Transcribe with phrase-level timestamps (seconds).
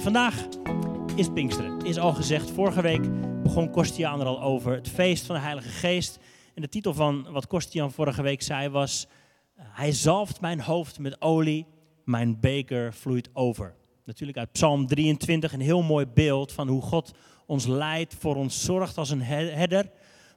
[0.00, 0.46] Vandaag
[1.16, 1.80] is Pinksteren.
[1.80, 3.02] Is al gezegd, vorige week
[3.42, 4.72] begon Kostiaan er al over.
[4.72, 6.18] Het feest van de Heilige Geest.
[6.54, 9.06] En de titel van wat Kostiaan vorige week zei was...
[9.54, 11.66] Hij zalft mijn hoofd met olie,
[12.04, 13.74] mijn beker vloeit over.
[14.04, 17.12] Natuurlijk uit Psalm 23 een heel mooi beeld van hoe God
[17.46, 19.90] ons leidt, voor ons zorgt als een herder.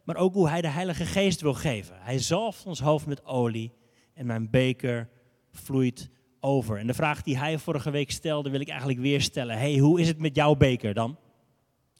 [0.03, 1.95] Maar ook hoe hij de Heilige Geest wil geven.
[2.00, 3.72] Hij zalft ons hoofd met olie
[4.14, 5.09] en mijn beker
[5.52, 6.09] vloeit
[6.45, 6.77] over.
[6.77, 9.58] En de vraag die hij vorige week stelde, wil ik eigenlijk weer stellen.
[9.58, 11.17] hey, hoe is het met jouw beker dan?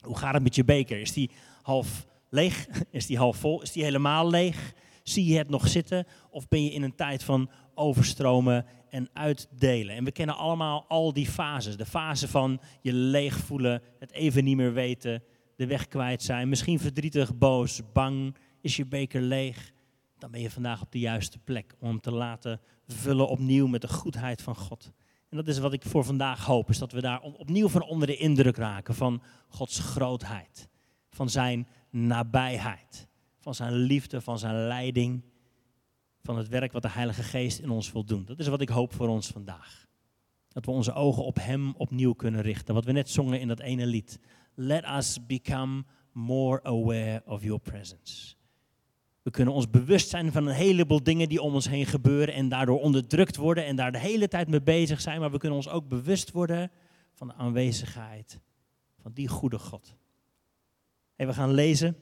[0.00, 1.00] Hoe gaat het met je beker?
[1.00, 1.30] Is die
[1.62, 2.68] half leeg?
[2.90, 3.62] Is die half vol?
[3.62, 4.72] Is die helemaal leeg?
[5.02, 6.06] Zie je het nog zitten?
[6.30, 9.96] Of ben je in een tijd van overstromen en uitdelen?
[9.96, 11.76] En we kennen allemaal al die fases.
[11.76, 15.22] De fase van je leeg voelen, het even niet meer weten,
[15.56, 16.48] de weg kwijt zijn.
[16.48, 18.36] Misschien verdrietig, boos, bang.
[18.60, 19.72] Is je beker leeg?
[20.18, 23.88] Dan ben je vandaag op de juiste plek om te laten vullen opnieuw met de
[23.88, 24.92] goedheid van God.
[25.28, 28.06] En dat is wat ik voor vandaag hoop, is dat we daar opnieuw van onder
[28.06, 30.68] de indruk raken van Gods grootheid,
[31.10, 35.24] van zijn nabijheid, van zijn liefde, van zijn leiding,
[36.22, 38.24] van het werk wat de Heilige Geest in ons wil doen.
[38.24, 39.86] Dat is wat ik hoop voor ons vandaag.
[40.48, 42.74] Dat we onze ogen op Hem opnieuw kunnen richten.
[42.74, 44.18] Wat we net zongen in dat ene lied.
[44.54, 48.34] Let us become more aware of your presence.
[49.26, 52.48] We kunnen ons bewust zijn van een heleboel dingen die om ons heen gebeuren en
[52.48, 55.20] daardoor onderdrukt worden en daar de hele tijd mee bezig zijn.
[55.20, 56.70] Maar we kunnen ons ook bewust worden
[57.14, 58.40] van de aanwezigheid
[59.02, 59.96] van die goede God.
[61.16, 61.96] we gaan lezen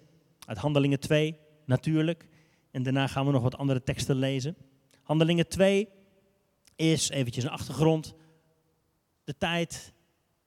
[0.46, 2.28] uit Handelingen 2, natuurlijk.
[2.70, 4.56] En daarna gaan we nog wat andere teksten lezen.
[5.02, 5.88] Handelingen 2
[6.76, 8.14] is, eventjes een achtergrond,
[9.24, 9.92] de tijd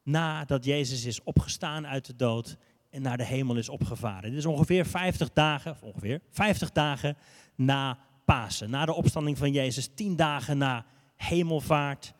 [0.03, 2.57] nadat Jezus is opgestaan uit de dood
[3.01, 4.29] naar de hemel is opgevaren.
[4.29, 7.17] Dit is ongeveer 50 dagen, of ongeveer 50 dagen
[7.55, 8.69] na Pasen.
[8.69, 10.85] Na de opstanding van Jezus, 10 dagen na
[11.15, 12.13] hemelvaart,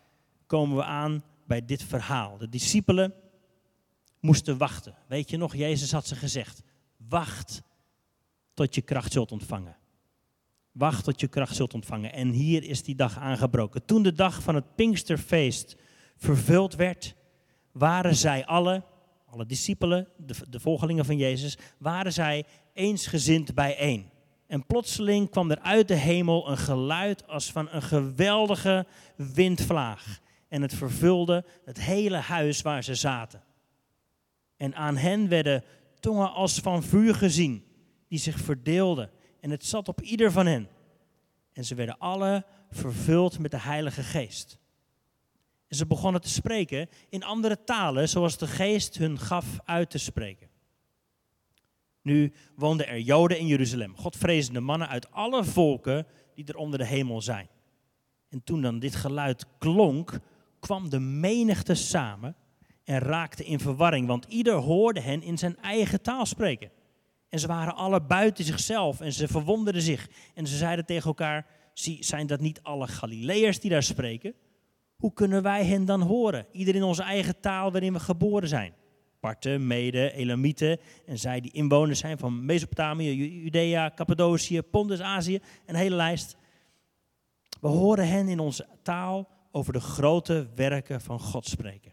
[0.46, 2.38] komen we aan bij dit verhaal.
[2.38, 3.14] De discipelen
[4.20, 4.96] moesten wachten.
[5.08, 6.64] Weet je nog, Jezus had ze gezegd:
[6.98, 7.62] wacht
[8.54, 9.78] tot je kracht zult ontvangen.
[10.72, 12.14] Wacht tot je kracht zult ontvangen.
[12.14, 13.86] En hier is die dag aangebroken.
[13.86, 15.76] Toen de dag van het Pinksterfeest
[16.16, 17.16] vervuld werd,
[17.72, 18.84] waren zij alle
[19.30, 20.08] alle discipelen,
[20.50, 24.10] de, volgelingen van Jezus, waren zij eensgezind bijeen.
[24.48, 28.86] En plotseling kwam er uit de hemel een geluid als van een geweldige
[29.16, 30.20] windvlaag.
[30.48, 33.44] En het vervulde het hele huis waar ze zaten.
[34.58, 35.64] En aan hen werden
[36.00, 37.64] tongen als van vuur gezien,
[38.08, 39.10] die zich verdeelden.
[39.40, 40.68] En het zat op ieder van hen.
[41.54, 44.60] En ze werden alle vervuld met de Heilige Geest.
[45.68, 49.98] En ze begonnen te spreken in andere talen, zoals de geest hun gaf uit te
[49.98, 50.50] spreken.
[52.02, 56.86] Nu woonden er Joden in Jeruzalem, godvrezende mannen uit alle volken die er onder de
[56.86, 57.48] hemel zijn.
[58.30, 60.20] En toen dan dit geluid klonk,
[60.60, 62.36] kwam de menigte samen
[62.84, 66.72] en raakte in verwarring, want ieder hoorde hen in zijn eigen taal spreken.
[67.30, 70.10] En ze waren alle buiten zichzelf en ze verwonderden zich.
[70.34, 71.46] En ze zeiden tegen elkaar,
[72.00, 74.34] zijn dat niet alle Galileërs die daar spreken?
[74.98, 76.46] Hoe kunnen wij hen dan horen?
[76.52, 78.74] Ieder in onze eigen taal waarin we geboren zijn.
[79.20, 85.76] Parten, Mede, Elamieten en zij die inwoners zijn van Mesopotamië, Judea, Cappadocië, Pontus, Azië, een
[85.76, 86.38] hele lijst.
[87.62, 91.92] We horen hen in onze taal over de grote werken van God spreken.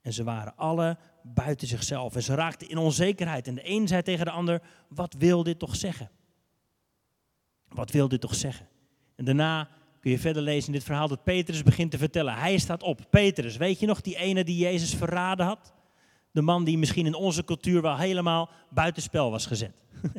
[0.00, 3.46] En ze waren alle buiten zichzelf en ze raakten in onzekerheid.
[3.46, 6.10] En de een zei tegen de ander, wat wil dit toch zeggen?
[7.68, 8.68] Wat wil dit toch zeggen?
[9.14, 9.68] En daarna
[10.06, 12.34] kun je verder lezen in dit verhaal dat Petrus begint te vertellen.
[12.34, 13.06] Hij staat op.
[13.10, 15.74] Petrus, weet je nog die ene die Jezus verraden had?
[16.32, 19.82] De man die misschien in onze cultuur wel helemaal buitenspel was gezet.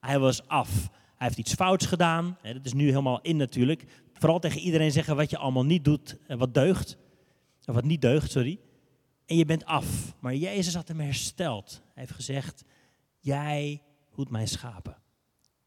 [0.00, 0.88] hij was af.
[0.90, 2.38] Hij heeft iets fouts gedaan.
[2.42, 3.84] Dat is nu helemaal in natuurlijk.
[4.12, 6.96] Vooral tegen iedereen zeggen wat je allemaal niet doet, wat deugt.
[7.64, 8.60] Of wat niet deugt, sorry.
[9.26, 10.14] En je bent af.
[10.20, 11.82] Maar Jezus had hem hersteld.
[11.84, 12.64] Hij heeft gezegd,
[13.18, 14.96] jij hoedt mijn schapen.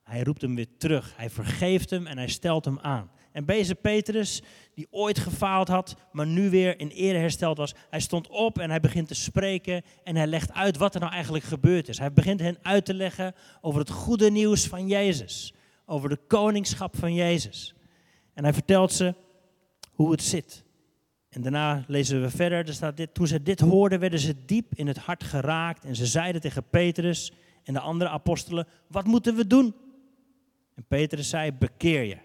[0.04, 1.14] Hij roept hem weer terug.
[1.18, 3.10] Hij vergeeft hem en hij stelt hem aan.
[3.36, 4.42] En deze Petrus,
[4.74, 8.70] die ooit gefaald had, maar nu weer in ere hersteld was, hij stond op en
[8.70, 11.98] hij begint te spreken en hij legt uit wat er nou eigenlijk gebeurd is.
[11.98, 15.54] Hij begint hen uit te leggen over het goede nieuws van Jezus,
[15.86, 17.76] over de koningschap van Jezus.
[18.34, 19.14] En hij vertelt ze
[19.92, 20.64] hoe het zit.
[21.30, 24.76] En daarna lezen we verder, er staat dit, toen ze dit hoorden, werden ze diep
[24.76, 27.32] in het hart geraakt en ze zeiden tegen Petrus
[27.64, 29.76] en de andere apostelen, wat moeten we doen?
[30.76, 32.25] En Petrus zei, bekeer je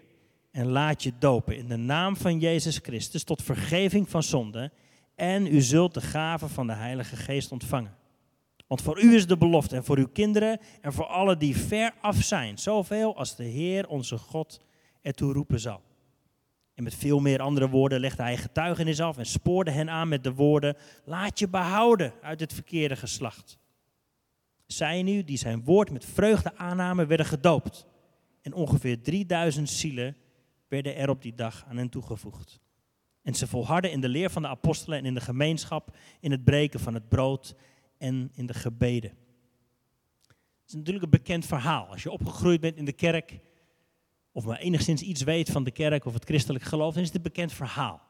[0.51, 4.71] en laat je dopen in de naam van Jezus Christus tot vergeving van zonde
[5.15, 7.95] en u zult de gave van de Heilige Geest ontvangen.
[8.67, 11.93] Want voor u is de belofte en voor uw kinderen en voor alle die ver
[12.01, 14.61] af zijn, zoveel als de Heer onze God
[15.01, 15.81] ertoe roepen zal.
[16.73, 20.23] En met veel meer andere woorden legde hij getuigenis af en spoorde hen aan met
[20.23, 20.75] de woorden:
[21.05, 23.57] Laat je behouden uit het verkeerde geslacht.
[24.65, 27.85] Zij nu, die zijn woord met vreugde aannamen, werden gedoopt.
[28.41, 30.15] En ongeveer 3000 zielen
[30.71, 32.59] werden er op die dag aan hen toegevoegd.
[33.21, 36.43] En ze volharden in de leer van de apostelen en in de gemeenschap, in het
[36.43, 37.55] breken van het brood
[37.97, 39.09] en in de gebeden.
[40.29, 41.85] Het is natuurlijk een bekend verhaal.
[41.87, 43.39] Als je opgegroeid bent in de kerk,
[44.31, 47.17] of maar enigszins iets weet van de kerk of het christelijk geloof, dan is het
[47.17, 48.01] een bekend verhaal.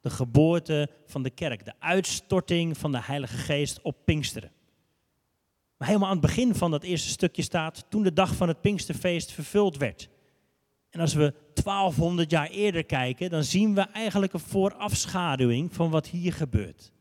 [0.00, 4.52] De geboorte van de kerk, de uitstorting van de Heilige Geest op Pinksteren.
[5.76, 8.60] Maar helemaal aan het begin van dat eerste stukje staat, toen de dag van het
[8.60, 10.08] Pinksterfeest vervuld werd.
[10.96, 16.08] En als we 1200 jaar eerder kijken, dan zien we eigenlijk een voorafschaduwing van wat
[16.08, 16.92] hier gebeurt.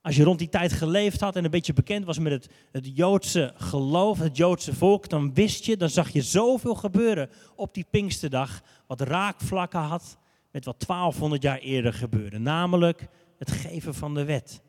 [0.00, 2.96] Als je rond die tijd geleefd had en een beetje bekend was met het, het
[2.96, 7.86] Joodse geloof, het Joodse volk, dan wist je, dan zag je zoveel gebeuren op die
[7.90, 10.18] Pinksterdag, wat raakvlakken had
[10.50, 12.38] met wat 1200 jaar eerder gebeurde.
[12.38, 13.08] Namelijk
[13.38, 14.62] het geven van de wet.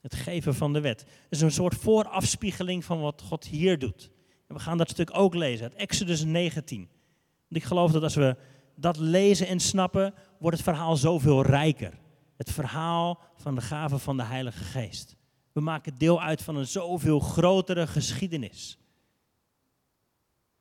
[0.00, 1.00] Het geven van de wet.
[1.00, 4.10] Het is een soort voorafspiegeling van wat God hier doet.
[4.48, 6.88] En we gaan dat stuk ook lezen uit Exodus 19.
[7.56, 8.36] Ik geloof dat als we
[8.74, 11.92] dat lezen en snappen, wordt het verhaal zoveel rijker.
[12.36, 15.16] Het verhaal van de gave van de Heilige Geest.
[15.52, 18.78] We maken deel uit van een zoveel grotere geschiedenis.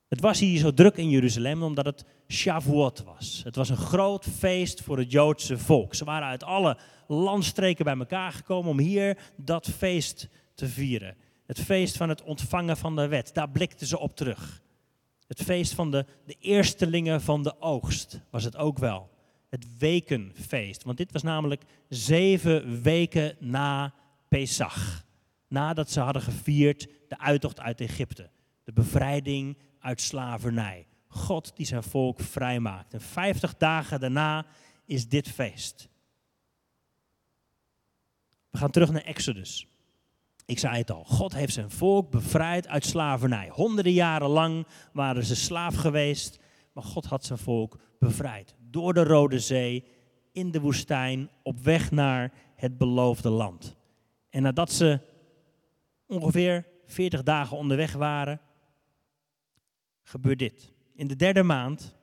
[0.08, 3.42] Het was hier zo druk in Jeruzalem omdat het Shavuot was.
[3.44, 5.96] Het was een groot feest voor het Joodse volk.
[5.96, 6.78] Ze waren uit alle
[7.08, 11.16] landstreken bij elkaar gekomen om hier dat feest te vieren.
[11.46, 13.34] Het feest van het ontvangen van de wet.
[13.34, 14.62] Daar blikten ze op terug.
[15.32, 19.10] Het feest van de, de eerstelingen van de oogst was het ook wel.
[19.50, 20.84] Het wekenfeest.
[20.84, 23.94] Want dit was namelijk zeven weken na
[24.28, 25.06] Pesach.
[25.48, 28.30] Nadat ze hadden gevierd de uittocht uit Egypte.
[28.64, 30.88] De bevrijding uit slavernij.
[31.08, 32.94] God die zijn volk vrijmaakt.
[32.94, 34.46] En vijftig dagen daarna
[34.86, 35.90] is dit feest.
[38.50, 39.68] We gaan terug naar Exodus.
[40.52, 43.50] Ik zei het al, God heeft zijn volk bevrijd uit slavernij.
[43.50, 46.40] Honderden jaren lang waren ze slaaf geweest,
[46.74, 48.56] maar God had zijn volk bevrijd.
[48.70, 49.86] Door de Rode Zee,
[50.32, 53.76] in de woestijn, op weg naar het beloofde land.
[54.30, 55.00] En nadat ze
[56.08, 58.42] ongeveer 40 dagen onderweg waren,
[60.04, 60.72] gebeurt dit.
[60.96, 61.96] In de derde maand,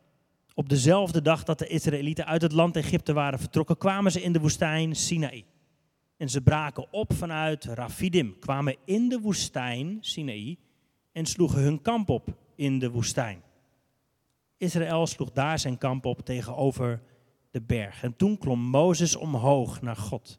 [0.54, 4.32] op dezelfde dag dat de Israëlieten uit het land Egypte waren vertrokken, kwamen ze in
[4.32, 5.44] de woestijn Sinaï.
[6.18, 10.56] En ze braken op vanuit Rafidim, kwamen in de woestijn Sinaï
[11.12, 13.42] en sloegen hun kamp op in de woestijn.
[14.56, 17.02] Israël sloeg daar zijn kamp op tegenover
[17.50, 18.02] de berg.
[18.02, 20.38] En toen klom Mozes omhoog naar God.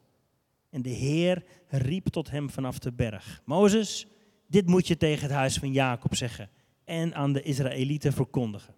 [0.70, 4.06] En de Heer riep tot hem vanaf de berg: Mozes,
[4.46, 6.50] dit moet je tegen het huis van Jacob zeggen
[6.84, 8.74] en aan de Israëlieten verkondigen.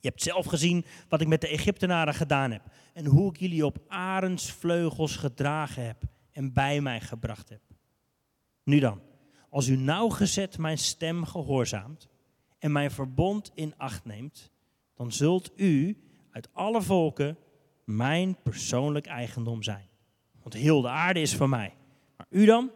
[0.00, 2.62] Je hebt zelf gezien wat ik met de Egyptenaren gedaan heb
[2.92, 6.02] en hoe ik jullie op arendsvleugels gedragen heb
[6.32, 7.60] en bij mij gebracht heb.
[8.64, 9.00] Nu dan,
[9.50, 12.08] als u nauwgezet mijn stem gehoorzaamt
[12.58, 14.50] en mijn verbond in acht neemt,
[14.94, 15.98] dan zult u
[16.30, 17.36] uit alle volken
[17.84, 19.88] mijn persoonlijk eigendom zijn.
[20.42, 21.74] Want heel de aarde is van mij.
[22.16, 22.70] Maar u dan?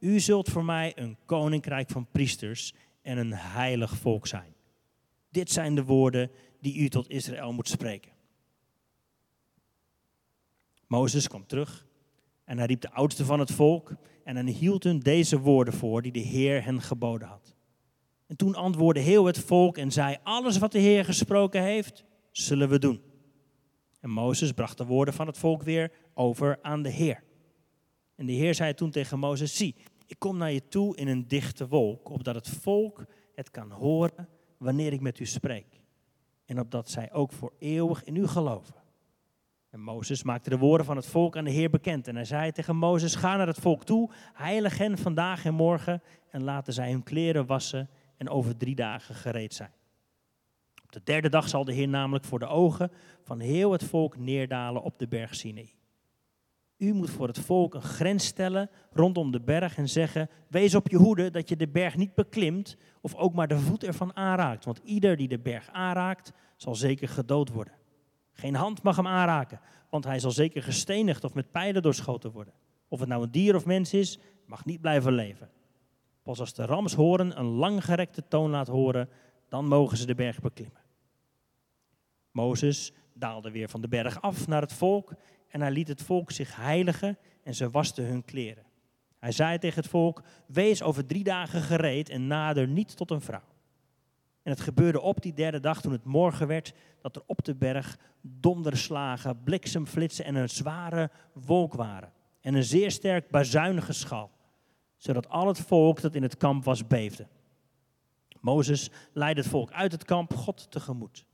[0.00, 4.54] U zult voor mij een koninkrijk van priesters en een heilig volk zijn.
[5.30, 6.30] Dit zijn de woorden
[6.64, 8.12] die u tot Israël moet spreken.
[10.86, 11.86] Mozes kwam terug
[12.44, 13.92] en hij riep de oudsten van het volk
[14.24, 17.54] en hij hield hun deze woorden voor die de Heer hen geboden had.
[18.26, 22.68] En toen antwoordde heel het volk en zei, alles wat de Heer gesproken heeft, zullen
[22.68, 23.02] we doen.
[24.00, 27.22] En Mozes bracht de woorden van het volk weer over aan de Heer.
[28.14, 29.74] En de Heer zei toen tegen Mozes, zie,
[30.06, 33.04] ik kom naar je toe in een dichte wolk, opdat het volk
[33.34, 34.28] het kan horen
[34.58, 35.83] wanneer ik met u spreek.
[36.44, 38.74] En opdat zij ook voor eeuwig in u geloven.
[39.70, 42.08] En Mozes maakte de woorden van het volk aan de Heer bekend.
[42.08, 46.02] En hij zei tegen Mozes, ga naar het volk toe, heilig hen vandaag en morgen.
[46.30, 49.72] En laten zij hun kleren wassen en over drie dagen gereed zijn.
[50.84, 54.18] Op de derde dag zal de Heer namelijk voor de ogen van heel het volk
[54.18, 55.74] neerdalen op de berg Sinai.
[56.76, 60.88] U moet voor het volk een grens stellen rondom de berg en zeggen: Wees op
[60.88, 64.64] je hoede dat je de berg niet beklimt of ook maar de voet ervan aanraakt.
[64.64, 67.74] Want ieder die de berg aanraakt, zal zeker gedood worden.
[68.32, 72.54] Geen hand mag hem aanraken, want hij zal zeker gestenigd of met pijlen doorschoten worden.
[72.88, 75.50] Of het nou een dier of mens is, mag niet blijven leven.
[76.22, 79.08] Pas als de ramshoren een langgerekte toon laat horen,
[79.48, 80.83] dan mogen ze de berg beklimmen.
[82.34, 85.12] Mozes daalde weer van de berg af naar het volk
[85.48, 88.64] en hij liet het volk zich heiligen en ze wasten hun kleren.
[89.18, 93.20] Hij zei tegen het volk, wees over drie dagen gereed en nader niet tot een
[93.20, 93.54] vrouw.
[94.42, 97.54] En het gebeurde op die derde dag, toen het morgen werd, dat er op de
[97.54, 102.12] berg donderslagen, bliksemflitsen en een zware wolk waren.
[102.40, 104.30] En een zeer sterk bazuingeschal,
[104.96, 107.26] zodat al het volk dat in het kamp was beefde.
[108.40, 111.24] Mozes leidde het volk uit het kamp God tegemoet.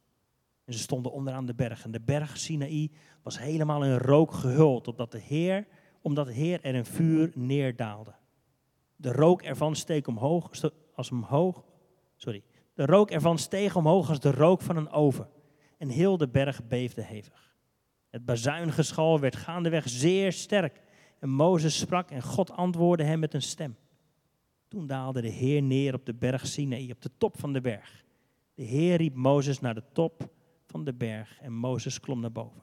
[0.71, 1.85] En ze stonden onderaan de berg.
[1.85, 2.91] En de berg Sinaï
[3.23, 5.67] was helemaal in rook gehuld, omdat de Heer,
[6.03, 8.15] omdat de Heer er een vuur neerdaalde.
[8.97, 10.51] De rook ervan steek omhoog,
[10.95, 11.65] als omhoog,
[12.17, 12.43] sorry.
[12.75, 15.29] De rook ervan steeg omhoog als de rook van een oven.
[15.79, 17.55] En heel de berg beefde hevig.
[18.11, 20.83] Het bazuingeschal werd gaandeweg zeer sterk.
[21.19, 23.77] En Mozes sprak en God antwoordde hem met een stem.
[24.69, 28.05] Toen daalde de Heer neer op de berg Sinaï, op de top van de berg.
[28.55, 30.39] De Heer riep Mozes naar de top
[30.71, 32.63] van de berg en Mozes klom naar boven.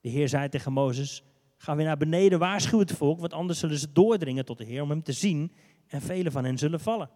[0.00, 1.22] De Heer zei tegen Mozes,
[1.56, 4.82] ga weer naar beneden, waarschuw het volk, want anders zullen ze doordringen tot de Heer
[4.82, 5.52] om hem te zien
[5.86, 7.10] en velen van hen zullen vallen.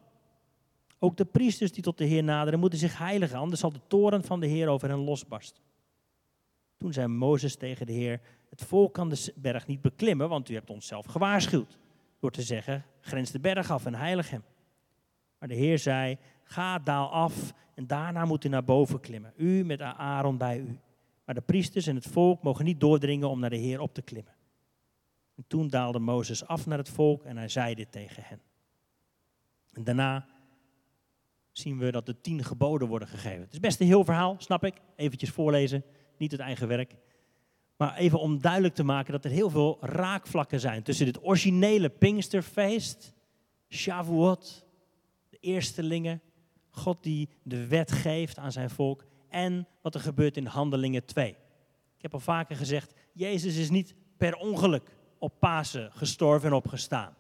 [0.99, 4.25] Ook de priesters die tot de Heer naderen moeten zich heiligen, anders zal de toren
[4.25, 5.63] van de Heer over hen losbarsten.
[6.77, 10.55] Toen zei Mozes tegen de Heer, het volk kan de berg niet beklimmen, want u
[10.55, 11.79] hebt ons zelf gewaarschuwd.
[12.21, 14.43] Door te zeggen, grens de berg af en heilig hem.
[15.39, 19.33] Maar de Heer zei, ga daal af en daarna moet u naar boven klimmen.
[19.37, 20.79] U met Aaron bij u.
[21.25, 24.03] Maar de priesters en het volk mogen niet doordringen om naar de Heer op te
[24.03, 24.33] klimmen.
[25.37, 28.41] En toen daalde Mozes af naar het volk en hij zei dit tegen hen.
[29.73, 30.27] En daarna
[31.53, 33.41] zien we dat de tien geboden worden gegeven.
[33.41, 34.75] Het is best een heel verhaal, snap ik.
[34.97, 35.85] Eventjes voorlezen,
[36.17, 36.97] niet het eigen werk.
[37.77, 41.89] Maar even om duidelijk te maken dat er heel veel raakvlakken zijn tussen dit originele
[41.89, 43.13] Pinksterfeest,
[43.69, 44.67] Shavuot,
[45.29, 46.23] de eerstelingen,
[46.77, 51.31] God die de wet geeft aan zijn volk en wat er gebeurt in Handelingen 2.
[51.97, 57.17] Ik heb al vaker gezegd, Jezus is niet per ongeluk op Pasen gestorven en opgestaan.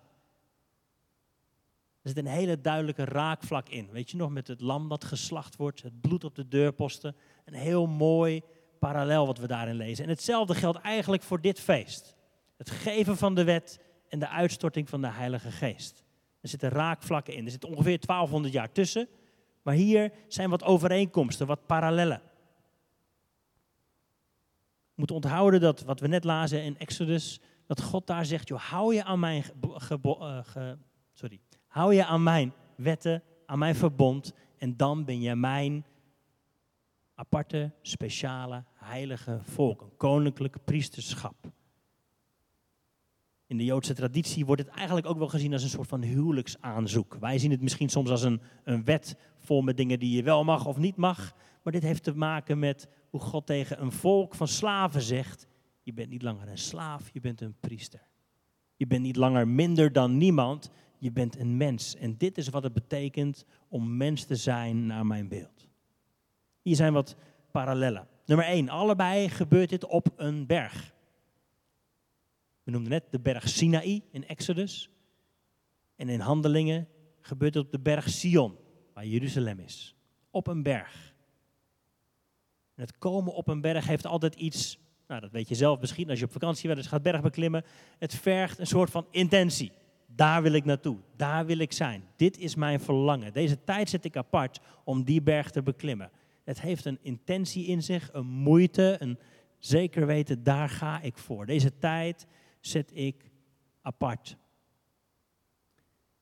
[2.02, 3.88] Er zit een hele duidelijke raakvlak in.
[3.90, 7.16] Weet je nog, met het lam dat geslacht wordt, het bloed op de deurposten.
[7.44, 8.42] Een heel mooi
[8.78, 10.04] parallel wat we daarin lezen.
[10.04, 12.14] En hetzelfde geldt eigenlijk voor dit feest.
[12.56, 16.04] Het geven van de wet en de uitstorting van de Heilige Geest.
[16.40, 17.44] Er zitten raakvlakken in.
[17.44, 19.08] Er zit ongeveer 1200 jaar tussen.
[19.64, 22.22] Maar hier zijn wat overeenkomsten, wat parallellen.
[24.84, 28.94] We moeten onthouden dat wat we net lazen in Exodus, dat God daar zegt, hou
[28.94, 29.44] je aan mijn,
[29.90, 30.72] uh,
[31.12, 35.84] sorry, hou je aan mijn wetten, aan mijn verbond en dan ben je mijn
[37.14, 41.34] aparte, speciale, heilige volk, een koninklijk priesterschap.
[43.54, 47.16] In de Joodse traditie wordt het eigenlijk ook wel gezien als een soort van huwelijksaanzoek.
[47.20, 50.44] Wij zien het misschien soms als een, een wet vol met dingen die je wel
[50.44, 51.34] mag of niet mag.
[51.62, 55.46] Maar dit heeft te maken met hoe God tegen een volk van slaven zegt:
[55.82, 58.08] Je bent niet langer een slaaf, je bent een priester.
[58.76, 61.96] Je bent niet langer minder dan niemand, je bent een mens.
[61.96, 65.68] En dit is wat het betekent om mens te zijn naar mijn beeld.
[66.62, 67.16] Hier zijn wat
[67.50, 68.08] parallellen.
[68.26, 70.93] Nummer 1, allebei gebeurt dit op een berg.
[72.64, 74.90] We noemden net de berg Sinaï in Exodus.
[75.96, 76.88] En in Handelingen
[77.20, 78.56] gebeurt het op de berg Sion,
[78.92, 79.94] waar Jeruzalem is.
[80.30, 81.14] Op een berg.
[82.74, 86.18] Het komen op een berg heeft altijd iets, nou dat weet je zelf misschien als
[86.18, 87.64] je op vakantie bent, dus gaat berg beklimmen.
[87.98, 89.72] Het vergt een soort van intentie.
[90.06, 92.04] Daar wil ik naartoe, daar wil ik zijn.
[92.16, 93.32] Dit is mijn verlangen.
[93.32, 96.10] Deze tijd zet ik apart om die berg te beklimmen.
[96.44, 99.18] Het heeft een intentie in zich, een moeite, een
[99.58, 101.46] zeker weten, daar ga ik voor.
[101.46, 102.26] Deze tijd
[102.66, 103.30] zet ik
[103.82, 104.36] apart.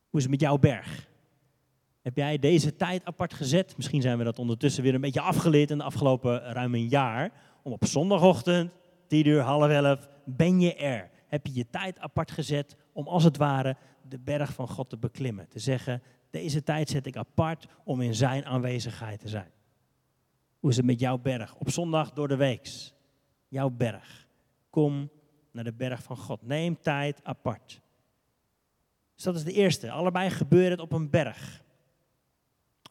[0.09, 1.09] Hoe is het met jouw berg?
[2.03, 3.77] Heb jij deze tijd apart gezet?
[3.77, 7.33] Misschien zijn we dat ondertussen weer een beetje afgeleerd in de afgelopen ruim een jaar.
[7.63, 8.73] Om op zondagochtend,
[9.07, 11.11] tien uur, half elf, ben je er.
[11.27, 13.77] Heb je je tijd apart gezet om als het ware
[14.09, 15.49] de berg van God te beklimmen.
[15.49, 19.51] Te zeggen, deze tijd zet ik apart om in zijn aanwezigheid te zijn.
[20.59, 21.55] Hoe is het met jouw berg?
[21.55, 22.95] Op zondag door de weeks.
[23.49, 24.27] Jouw berg.
[24.71, 25.11] Kom
[25.53, 26.43] naar de berg van God.
[26.43, 27.81] Neem tijd apart.
[29.15, 29.91] Dus dat is de eerste.
[29.91, 31.63] Allebei gebeurt het op een berg.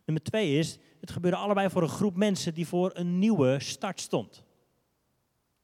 [0.05, 3.99] Nummer twee is, het gebeurde allebei voor een groep mensen die voor een nieuwe start
[3.99, 4.43] stond.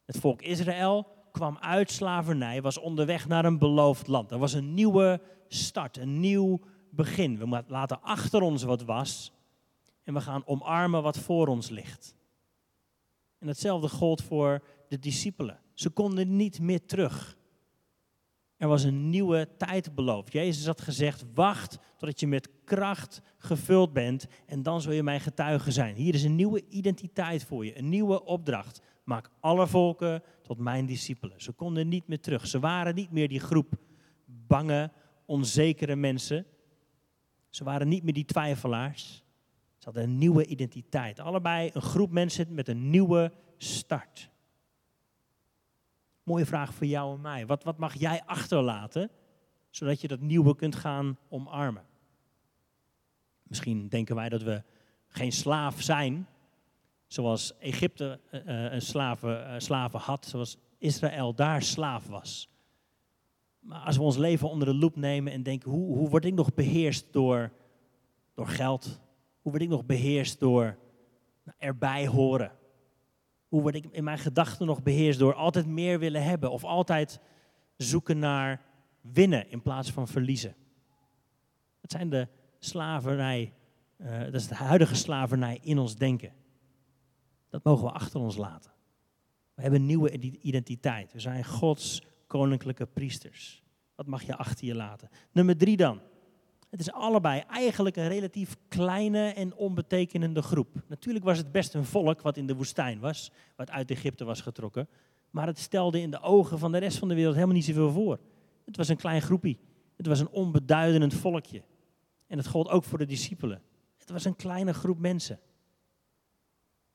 [0.06, 4.32] Het volk Israël kwam uit slavernij, was onderweg naar een beloofd land.
[4.32, 7.38] Er was een nieuwe start, een nieuw begin.
[7.38, 9.32] We laten achter ons wat was
[10.04, 12.16] en we gaan omarmen wat voor ons ligt.
[13.40, 15.60] En hetzelfde gold voor de discipelen.
[15.78, 17.38] Ze konden niet meer terug.
[18.56, 20.34] Er was een nieuwe tijd beloofd.
[20.34, 25.20] Jezus had gezegd: Wacht totdat je met kracht gevuld bent en dan zul je mijn
[25.20, 25.96] getuige zijn.
[25.96, 28.82] Hier is een nieuwe identiteit voor je, een nieuwe opdracht.
[29.04, 31.42] Maak alle volken tot mijn discipelen.
[31.42, 32.48] Ze konden niet meer terug.
[32.48, 33.74] Ze waren niet meer die groep
[34.26, 34.92] bange,
[35.26, 36.46] onzekere mensen.
[37.50, 39.24] Ze waren niet meer die twijfelaars.
[39.78, 41.20] Ze hadden een nieuwe identiteit.
[41.20, 44.30] Allebei een groep mensen met een nieuwe start.
[46.28, 47.46] Mooie vraag voor jou en mij.
[47.46, 49.10] Wat, wat mag jij achterlaten,
[49.70, 51.86] zodat je dat nieuwe kunt gaan omarmen?
[53.44, 54.64] Misschien denken wij dat we
[55.08, 56.28] geen slaaf zijn,
[57.06, 62.50] zoals Egypte uh, een slaven, uh, slaven had, zoals Israël daar slaaf was.
[63.60, 66.34] Maar als we ons leven onder de loep nemen en denken, hoe, hoe word ik
[66.34, 67.52] nog beheerst door,
[68.34, 69.02] door geld?
[69.42, 70.78] Hoe word ik nog beheerst door
[71.44, 72.52] nou, erbij horen?
[73.48, 77.20] Hoe word ik in mijn gedachten nog beheerst door altijd meer willen hebben of altijd
[77.78, 78.62] zoeken naar
[79.02, 80.56] winnen in plaats van verliezen?
[81.82, 82.28] Dat zijn de
[82.60, 83.54] slavernij,
[83.98, 86.34] uh, dat is de huidige slavernij in ons denken.
[87.50, 88.72] Dat mogen we achter ons laten.
[89.54, 90.12] We hebben een nieuwe
[90.42, 91.14] identiteit.
[91.14, 93.64] We zijn Gods koninklijke priesters.
[93.96, 95.10] Wat mag je achter je laten?
[95.32, 96.00] Nummer drie dan.
[96.70, 100.68] Het is allebei eigenlijk een relatief kleine en onbetekenende groep.
[100.88, 104.42] Natuurlijk was het best een volk wat in de woestijn was, wat uit Egypte was
[104.42, 104.88] getrokken.
[105.30, 107.92] Maar het stelde in de ogen van de rest van de wereld helemaal niet zoveel
[107.92, 108.20] voor.
[108.66, 109.58] Het was een klein groepje.
[109.96, 111.64] Het was een onbeduidend volkje.
[112.28, 113.62] En het gold ook voor de discipelen.
[113.98, 115.40] Het was een kleine groep mensen.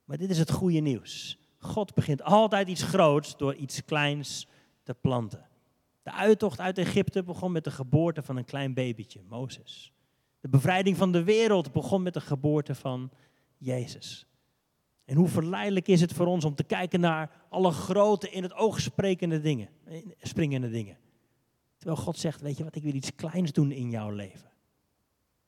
[0.05, 1.39] Maar dit is het goede nieuws.
[1.59, 4.47] God begint altijd iets groots door iets kleins
[4.83, 5.51] te planten.
[6.03, 9.93] De uittocht uit Egypte begon met de geboorte van een klein babytje, Mozes.
[10.41, 13.11] De bevrijding van de wereld begon met de geboorte van
[13.57, 14.27] Jezus.
[15.05, 18.55] En hoe verleidelijk is het voor ons om te kijken naar alle grote, in het
[18.55, 19.69] oog sprekende dingen,
[20.19, 20.99] springende dingen.
[21.79, 24.51] Terwijl God zegt, weet je wat, ik wil iets kleins doen in jouw leven.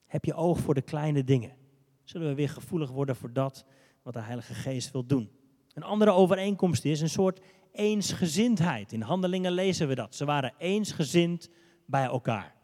[0.06, 1.56] Heb je oog voor de kleine dingen.
[2.02, 3.64] Zullen we weer gevoelig worden voor dat
[4.02, 5.30] wat de Heilige Geest wil doen.
[5.73, 7.40] Een andere overeenkomst is een soort
[7.75, 8.93] eensgezindheid.
[8.93, 10.14] In handelingen lezen we dat.
[10.14, 11.50] Ze waren eensgezind
[11.87, 12.54] bij elkaar.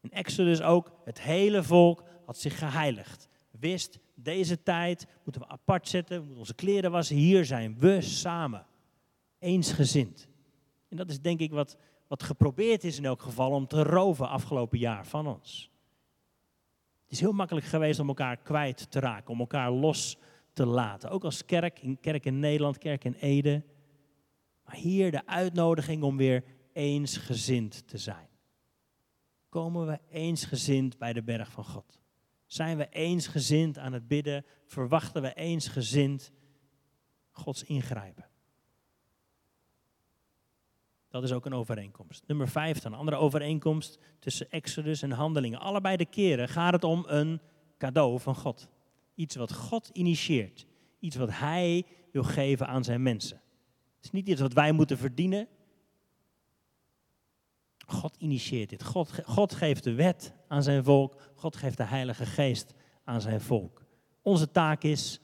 [0.00, 3.28] In Exodus ook, het hele volk had zich geheiligd.
[3.50, 7.16] Wist, deze tijd moeten we apart zetten, we moeten onze kleren wassen.
[7.16, 8.66] Hier zijn we samen.
[9.38, 10.28] Eensgezind.
[10.88, 11.76] En dat is denk ik wat,
[12.08, 15.70] wat geprobeerd is in elk geval om te roven afgelopen jaar van ons.
[17.02, 20.18] Het is heel makkelijk geweest om elkaar kwijt te raken, om elkaar los
[20.52, 21.10] te laten.
[21.10, 23.62] Ook als kerk, in kerk in Nederland, kerk in Ede.
[24.72, 28.28] Maar hier de uitnodiging om weer eensgezind te zijn.
[29.48, 32.00] Komen we eensgezind bij de berg van God?
[32.46, 34.44] Zijn we eensgezind aan het bidden?
[34.66, 36.32] Verwachten we eensgezind
[37.30, 38.28] Gods ingrijpen?
[41.08, 42.26] Dat is ook een overeenkomst.
[42.26, 45.60] Nummer vijf een andere overeenkomst tussen Exodus en handelingen.
[45.60, 47.40] Allebei de keren gaat het om een
[47.78, 48.68] cadeau van God.
[49.14, 50.66] Iets wat God initieert.
[50.98, 53.41] Iets wat Hij wil geven aan zijn mensen.
[54.02, 55.48] Het is niet iets wat wij moeten verdienen.
[57.86, 58.84] God initieert dit.
[58.84, 61.32] God, God geeft de wet aan zijn volk.
[61.34, 63.84] God geeft de Heilige Geest aan zijn volk.
[64.22, 65.20] Onze taak is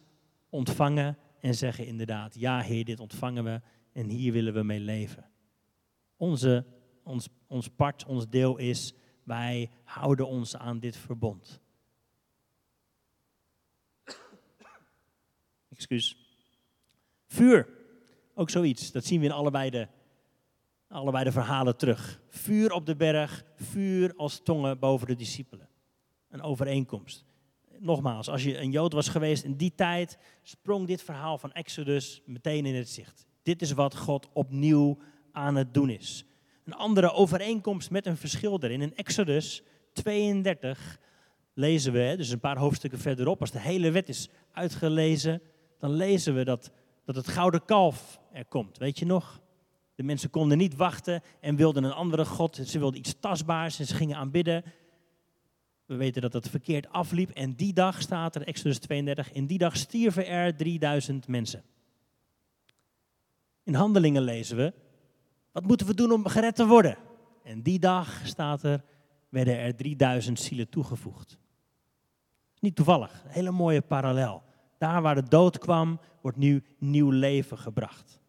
[0.49, 3.61] ontvangen en zeggen inderdaad, ja Heer, dit ontvangen we
[3.93, 5.31] en hier willen we mee leven.
[6.17, 6.67] Onze,
[7.03, 11.61] ons, ons part, ons deel is, wij houden ons aan dit verbond.
[15.69, 16.17] Excuus.
[17.27, 17.78] Vuur.
[18.39, 18.93] Ook zoiets.
[18.93, 19.89] Dat zien we in allebei de,
[20.89, 22.21] allebei de verhalen terug.
[22.29, 25.69] Vuur op de berg, vuur als tongen boven de discipelen.
[26.31, 27.25] Een overeenkomst.
[27.79, 32.23] Nogmaals, als je een Jood was geweest in die tijd, sprong dit verhaal van Exodus
[32.27, 33.27] meteen in het zicht.
[33.43, 34.99] Dit is wat God opnieuw
[35.33, 36.25] aan het doen is.
[36.65, 38.83] Een andere overeenkomst met een verschil erin.
[38.83, 40.99] In Exodus 32
[41.55, 45.43] lezen we, dus een paar hoofdstukken verderop, als de hele wet is uitgelezen,
[45.79, 46.71] dan lezen we dat,
[47.09, 48.79] dat het gouden kalf er komt.
[48.79, 49.41] Weet je nog?
[49.95, 52.61] De mensen konden niet wachten en wilden een andere God.
[52.65, 54.65] Ze wilden iets tastbaars en ze gingen aanbidden.
[55.87, 57.31] We weten dat dat verkeerd afliep.
[57.31, 61.63] En die dag staat er, Exodus 32, in die dag stierven er 3000 mensen.
[63.63, 64.73] In handelingen lezen we,
[65.53, 66.97] wat moeten we doen om gered te worden?
[67.43, 68.85] En die dag staat er,
[69.29, 71.39] werden er 3000 zielen toegevoegd.
[72.61, 74.47] Niet toevallig, een hele mooie parallel.
[74.79, 78.21] Daar waar de dood kwam, wordt nu nieuw leven gebracht.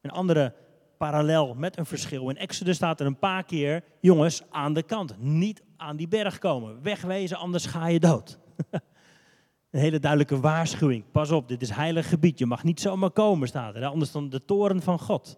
[0.00, 0.54] Een andere
[0.96, 2.28] parallel met een verschil.
[2.28, 5.18] In Exodus staat er een paar keer, jongens, aan de kant.
[5.18, 6.82] Niet aan die berg komen.
[6.82, 8.38] Wegwezen, anders ga je dood.
[9.70, 11.04] een hele duidelijke waarschuwing.
[11.12, 12.38] Pas op, dit is heilig gebied.
[12.38, 13.84] Je mag niet zomaar komen, staat er.
[13.84, 15.36] Anders dan de toren van God.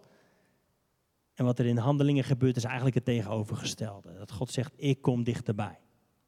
[1.33, 4.13] En wat er in handelingen gebeurt, is eigenlijk het tegenovergestelde.
[4.17, 5.79] Dat God zegt, ik kom dichterbij.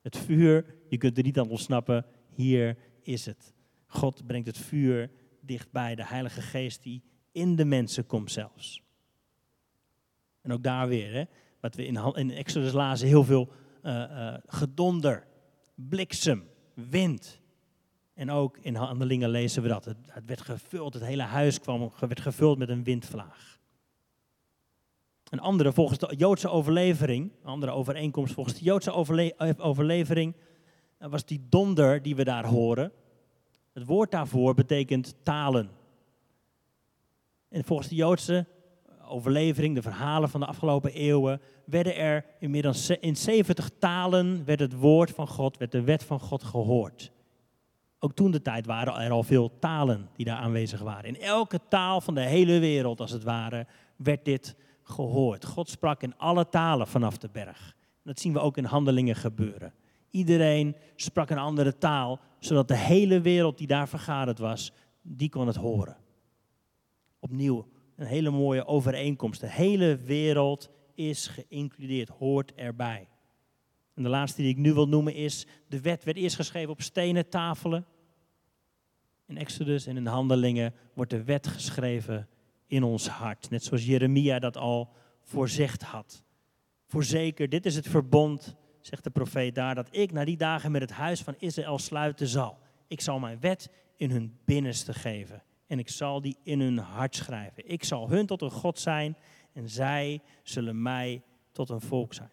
[0.02, 2.06] Het vuur, je kunt er niet aan ontsnappen.
[2.30, 3.54] Hier is het.
[3.86, 8.84] God brengt het vuur dichtbij, de Heilige Geest die in de mensen komt zelfs.
[10.42, 11.24] En ook daar weer, hè,
[11.60, 13.52] wat we in, in Exodus lazen, heel veel
[13.84, 15.28] uh, uh, gedonder,
[15.76, 17.42] bliksem, wind.
[18.14, 19.86] En ook in handelingen lezen we dat.
[19.86, 23.60] Het, het werd gevuld, het hele huis kwam, werd gevuld met een windvlaag.
[25.30, 28.92] Een andere, volgens de Joodse overlevering, een andere overeenkomst volgens de Joodse
[29.58, 30.36] overlevering,
[30.98, 32.92] was die donder die we daar horen.
[33.74, 35.70] Het woord daarvoor betekent talen.
[37.50, 38.46] En volgens de Joodse
[39.08, 44.74] overlevering, de verhalen van de afgelopen eeuwen, werden er inmiddels in 70 talen werd het
[44.74, 47.12] woord van God, werd de wet van God gehoord.
[48.00, 51.06] Ook toen de tijd waren er al veel talen die daar aanwezig waren.
[51.16, 55.46] In elke taal van de hele wereld, als het ware, werd dit gehoord.
[55.46, 57.76] God sprak in alle talen vanaf de berg.
[58.04, 59.74] Dat zien we ook in handelingen gebeuren.
[60.10, 65.48] Iedereen sprak een andere taal, zodat de hele wereld die daar vergaderd was, die kon
[65.48, 65.98] het horen.
[67.20, 69.42] Opnieuw een hele mooie overeenkomst.
[69.42, 73.10] De hele wereld is geïncludeerd, hoort erbij.
[73.94, 76.82] En de laatste die ik nu wil noemen is, de wet werd eerst geschreven op
[76.82, 77.86] stenen tafelen.
[79.26, 82.28] In Exodus en in de handelingen wordt de wet geschreven
[82.68, 83.50] in ons hart.
[83.50, 84.90] Net zoals Jeremia dat al
[85.22, 86.24] voorzegd had.
[86.86, 88.56] Voorzeker, dit is het verbond,
[88.88, 92.28] zegt de profeet daar, dat ik na die dagen met het huis van Israël sluiten
[92.28, 92.58] zal.
[92.88, 97.16] Ik zal mijn wet in hun binnenste geven en ik zal die in hun hart
[97.16, 97.70] schrijven.
[97.70, 99.18] Ik zal hun tot een God zijn
[99.54, 102.30] en zij zullen mij tot een volk zijn.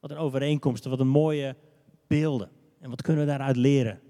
[0.00, 1.56] Wat een overeenkomst, wat een mooie
[2.06, 2.50] beelden.
[2.80, 4.00] En wat kunnen we daaruit leren?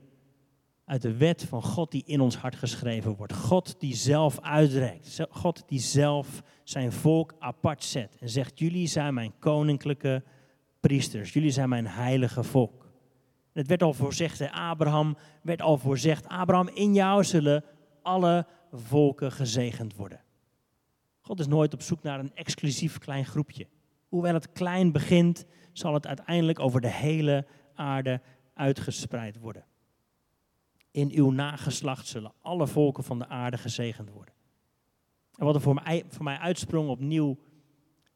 [0.84, 3.32] Uit de wet van God die in ons hart geschreven wordt.
[3.32, 5.20] God die zelf uitreikt.
[5.30, 8.16] God die zelf zijn volk apart zet.
[8.20, 10.22] En zegt, jullie zijn mijn koninklijke
[10.86, 11.32] priesters.
[11.32, 12.92] Jullie zijn mijn heilige volk.
[13.52, 17.64] Het werd al voorzegd, Abraham werd al voorzegd, Abraham, in jou zullen
[18.02, 20.20] alle volken gezegend worden.
[21.20, 23.66] God is nooit op zoek naar een exclusief klein groepje.
[24.08, 28.20] Hoewel het klein begint, zal het uiteindelijk over de hele aarde
[28.54, 29.64] uitgespreid worden.
[30.90, 34.34] In uw nageslacht zullen alle volken van de aarde gezegend worden.
[35.34, 37.38] En wat er voor mij, voor mij uitsprong opnieuw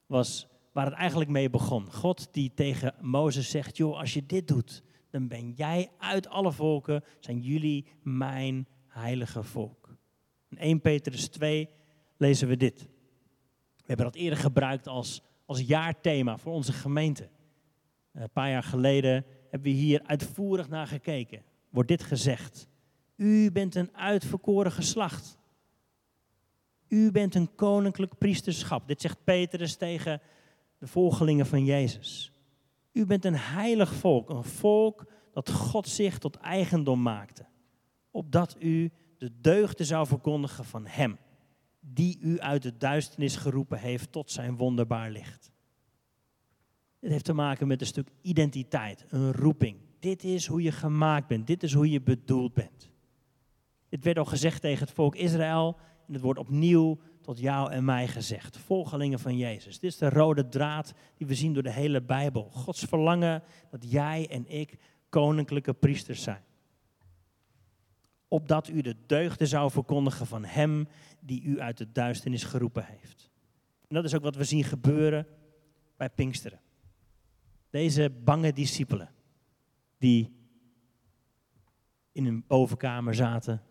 [0.07, 1.93] was waar het eigenlijk mee begon.
[1.93, 6.53] God die tegen Mozes zegt, joh, als je dit doet, dan ben jij uit alle
[6.53, 9.97] volken, zijn jullie mijn heilige volk.
[10.49, 11.69] In 1 Petrus 2
[12.17, 12.81] lezen we dit.
[13.77, 17.29] We hebben dat eerder gebruikt als, als jaarthema voor onze gemeente.
[18.13, 21.43] Een paar jaar geleden hebben we hier uitvoerig naar gekeken.
[21.71, 22.69] Wordt dit gezegd.
[23.17, 25.39] U bent een uitverkoren geslacht.
[26.89, 28.89] U bent een koninklijk priesterschap.
[28.89, 30.21] Dit zegt Petrus tegen
[30.79, 32.33] de volgelingen van Jezus.
[32.93, 37.47] U bent een heilig volk, een volk dat God zich tot eigendom maakte,
[38.11, 41.19] opdat u de deugden zou verkondigen van Hem,
[41.81, 45.53] die u uit de duisternis geroepen heeft tot zijn wonderbaar licht.
[47.01, 49.77] Dit heeft te maken met een stuk identiteit, een roeping.
[49.99, 52.91] Dit is hoe je gemaakt bent, dit is hoe je bedoeld bent.
[53.89, 57.85] Dit werd al gezegd tegen het volk Israël en het wordt opnieuw tot jou en
[57.85, 58.57] mij gezegd.
[58.57, 59.79] Volgelingen van Jezus.
[59.79, 62.51] Dit is de rode draad die we zien door de hele Bijbel.
[62.51, 66.43] Gods verlangen dat jij en ik koninklijke priesters zijn.
[68.29, 70.89] Opdat u de deugden zou verkondigen van Hem
[71.21, 73.31] die u uit de duisternis geroepen heeft.
[73.89, 75.27] En dat is ook wat we zien gebeuren
[75.97, 76.61] bij Pinksteren.
[77.71, 79.11] Deze bange discipelen
[79.99, 80.37] die
[82.13, 83.63] in een bovenkamer zaten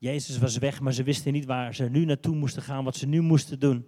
[0.00, 3.06] Jezus was weg, maar ze wisten niet waar ze nu naartoe moesten gaan, wat ze
[3.06, 3.86] nu moesten doen.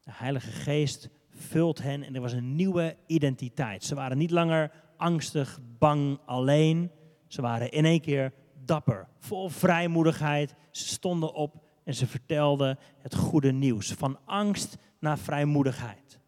[0.00, 3.84] De Heilige Geest vult hen en er was een nieuwe identiteit.
[3.84, 6.90] Ze waren niet langer angstig, bang, alleen.
[7.26, 8.32] Ze waren in één keer
[8.64, 10.54] dapper, vol vrijmoedigheid.
[10.70, 13.92] Ze stonden op en ze vertelden het goede nieuws.
[13.92, 16.20] Van angst naar vrijmoedigheid.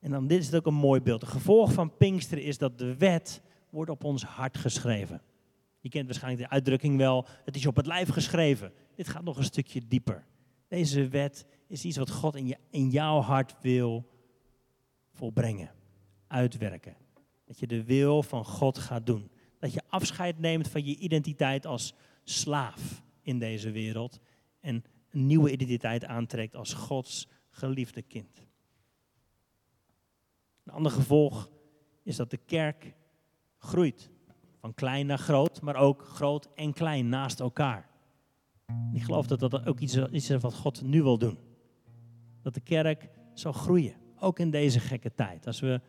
[0.00, 1.20] En dan dit is ook een mooi beeld.
[1.20, 5.22] Het gevolg van Pinksteren is dat de wet wordt op ons hart geschreven.
[5.84, 8.72] Je kent waarschijnlijk de uitdrukking wel, het is op het lijf geschreven.
[8.94, 10.26] Dit gaat nog een stukje dieper.
[10.68, 14.10] Deze wet is iets wat God in, je, in jouw hart wil
[15.12, 15.74] volbrengen,
[16.26, 16.96] uitwerken.
[17.44, 19.30] Dat je de wil van God gaat doen.
[19.58, 24.20] Dat je afscheid neemt van je identiteit als slaaf in deze wereld
[24.60, 28.46] en een nieuwe identiteit aantrekt als Gods geliefde kind.
[30.64, 31.50] Een ander gevolg
[32.02, 32.94] is dat de kerk
[33.58, 34.12] groeit.
[34.64, 37.88] Van klein naar groot, maar ook groot en klein naast elkaar.
[38.92, 41.38] Ik geloof dat dat ook iets is wat God nu wil doen.
[42.42, 45.46] Dat de kerk zal groeien, ook in deze gekke tijd.
[45.46, 45.80] Als we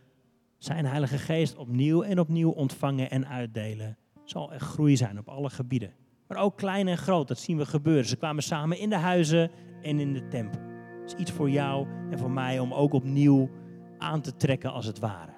[0.58, 5.50] zijn Heilige Geest opnieuw en opnieuw ontvangen en uitdelen, zal er groei zijn op alle
[5.50, 5.94] gebieden.
[6.28, 8.06] Maar ook klein en groot, dat zien we gebeuren.
[8.06, 10.62] Ze kwamen samen in de huizen en in de tempel.
[11.02, 13.50] Het is iets voor jou en voor mij om ook opnieuw
[13.98, 15.34] aan te trekken als het ware.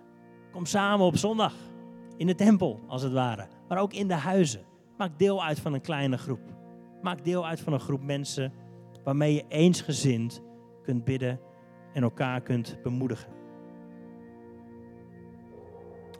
[0.51, 1.53] Kom samen op zondag
[2.17, 3.47] In de tempel, als het ware.
[3.67, 4.65] Maar ook in de huizen.
[4.97, 6.55] Maak deel uit van een kleine groep.
[7.01, 8.53] Maak deel uit van een groep mensen
[9.03, 10.41] waarmee je eensgezind
[10.83, 11.39] kunt bidden
[11.93, 13.31] en elkaar kunt bemoedigen.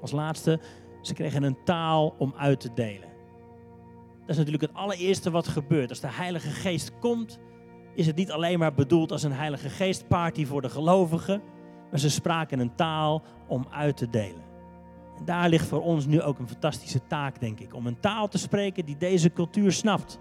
[0.01, 0.59] Als laatste,
[1.01, 3.09] ze kregen een taal om uit te delen.
[4.19, 5.89] Dat is natuurlijk het allereerste wat gebeurt.
[5.89, 7.39] Als de Heilige Geest komt,
[7.95, 11.41] is het niet alleen maar bedoeld als een Heilige Geestparty voor de gelovigen,
[11.89, 14.46] maar ze spraken een taal om uit te delen.
[15.25, 18.37] Daar ligt voor ons nu ook een fantastische taak, denk ik, om een taal te
[18.37, 20.19] spreken die deze cultuur snapt.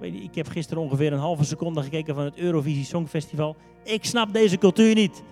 [0.00, 3.56] Ik heb gisteren ongeveer een halve seconde gekeken van het Eurovisie Songfestival.
[3.84, 5.22] Ik snap deze cultuur niet.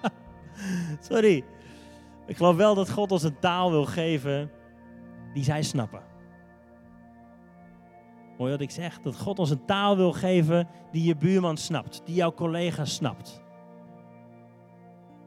[1.10, 1.44] Sorry.
[2.26, 4.50] Ik geloof wel dat God ons een taal wil geven
[5.34, 6.02] die zij snappen.
[8.38, 12.02] Mooi wat ik zeg, dat God ons een taal wil geven die je buurman snapt,
[12.04, 13.41] die jouw collega snapt.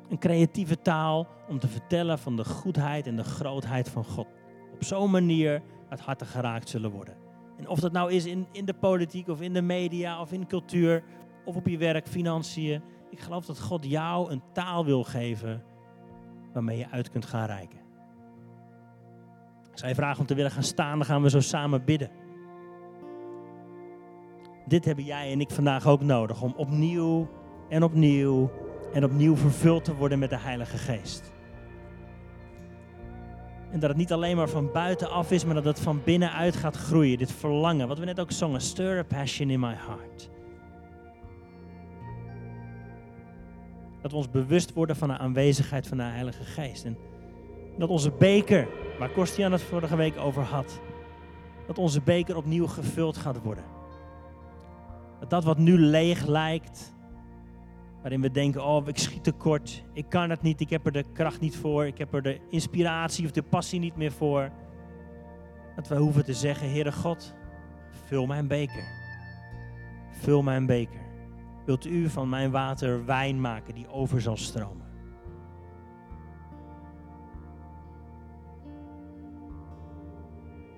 [0.09, 4.27] Een creatieve taal om te vertellen van de goedheid en de grootheid van God.
[4.73, 7.15] Op zo'n manier dat harten geraakt zullen worden.
[7.57, 10.47] En of dat nou is in, in de politiek of in de media of in
[10.47, 11.03] cultuur
[11.45, 12.81] of op je werk, financiën.
[13.09, 15.63] Ik geloof dat God jou een taal wil geven
[16.53, 17.79] waarmee je uit kunt gaan reiken.
[19.73, 22.09] Je vragen om te willen gaan staan, dan gaan we zo samen bidden.
[24.67, 27.29] Dit hebben jij en ik vandaag ook nodig om opnieuw
[27.69, 28.51] en opnieuw
[28.95, 31.33] en opnieuw vervuld te worden met de Heilige Geest.
[33.71, 36.75] En dat het niet alleen maar van buitenaf is, maar dat het van binnenuit gaat
[36.75, 37.17] groeien.
[37.17, 40.29] Dit verlangen, wat we net ook zongen, stir a passion in my heart.
[44.01, 46.85] Dat we ons bewust worden van de aanwezigheid van de Heilige Geest.
[46.85, 46.97] En
[47.77, 48.67] dat onze beker,
[48.99, 50.79] waar Kostian het vorige week over had,
[51.67, 53.63] dat onze beker opnieuw gevuld gaat worden.
[55.19, 56.94] Dat dat wat nu leeg lijkt,
[58.05, 61.05] waarin we denken, oh ik schiet tekort, ik kan het niet, ik heb er de
[61.13, 64.51] kracht niet voor, ik heb er de inspiratie of de passie niet meer voor.
[65.75, 67.35] Dat we hoeven te zeggen, Heere God,
[68.05, 68.83] vul mijn beker.
[70.11, 70.99] Vul mijn beker.
[71.65, 74.87] Wilt u van mijn water wijn maken die over zal stromen?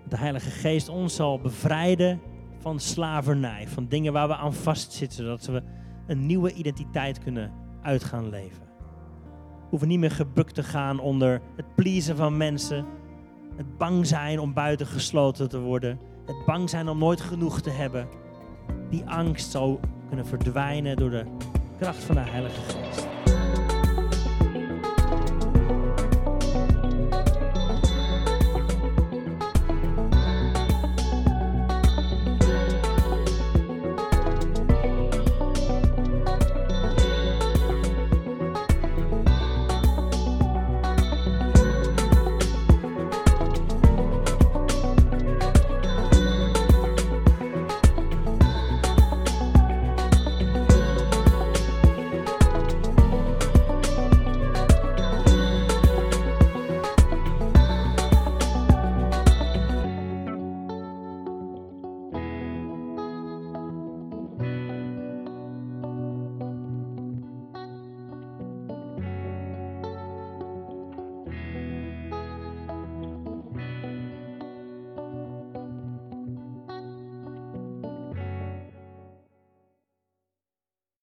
[0.09, 2.21] De Heilige Geest ons zal bevrijden
[2.57, 5.63] van slavernij, van dingen waar we aan vastzitten, zodat we
[6.07, 8.61] een nieuwe identiteit kunnen uitgaan leven.
[8.61, 12.85] We hoeven niet meer gebukt te gaan onder het pleasen van mensen,
[13.55, 18.07] het bang zijn om buitengesloten te worden, het bang zijn om nooit genoeg te hebben.
[18.89, 21.25] Die angst zal kunnen verdwijnen door de
[21.79, 23.16] kracht van de Heilige Geest.